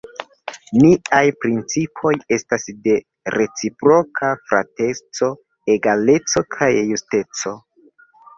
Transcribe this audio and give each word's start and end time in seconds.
Niaj 0.83 1.25
principoj 1.43 2.13
estas 2.37 2.65
de 2.87 2.95
reciproka 3.35 4.31
frateco, 4.47 5.31
egaleco 5.75 6.45
kaj 6.57 6.73
justeco. 6.95 7.55